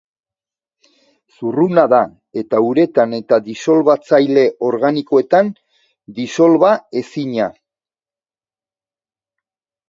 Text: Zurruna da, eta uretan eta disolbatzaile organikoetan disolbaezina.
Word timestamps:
Zurruna 1.33 1.81
da, 1.91 1.99
eta 2.41 2.61
uretan 2.67 3.13
eta 3.17 3.39
disolbatzaile 3.49 4.47
organikoetan 4.71 5.53
disolbaezina. 6.21 7.51